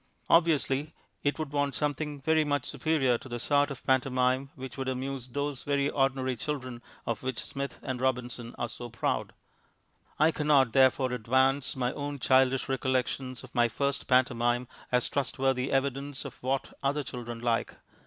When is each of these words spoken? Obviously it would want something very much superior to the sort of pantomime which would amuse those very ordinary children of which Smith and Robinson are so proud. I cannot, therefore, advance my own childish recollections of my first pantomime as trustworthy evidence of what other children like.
Obviously 0.31 0.95
it 1.21 1.37
would 1.37 1.51
want 1.51 1.75
something 1.75 2.21
very 2.21 2.43
much 2.43 2.65
superior 2.65 3.19
to 3.19 3.29
the 3.29 3.37
sort 3.37 3.69
of 3.69 3.85
pantomime 3.85 4.49
which 4.55 4.75
would 4.75 4.87
amuse 4.89 5.27
those 5.29 5.61
very 5.61 5.91
ordinary 5.91 6.35
children 6.35 6.81
of 7.05 7.21
which 7.21 7.37
Smith 7.39 7.77
and 7.83 8.01
Robinson 8.01 8.55
are 8.57 8.67
so 8.67 8.89
proud. 8.89 9.31
I 10.17 10.31
cannot, 10.31 10.73
therefore, 10.73 11.11
advance 11.11 11.75
my 11.75 11.93
own 11.93 12.17
childish 12.17 12.67
recollections 12.67 13.43
of 13.43 13.53
my 13.53 13.67
first 13.67 14.07
pantomime 14.07 14.67
as 14.91 15.07
trustworthy 15.07 15.71
evidence 15.71 16.25
of 16.25 16.41
what 16.41 16.73
other 16.81 17.03
children 17.03 17.39
like. 17.39 17.75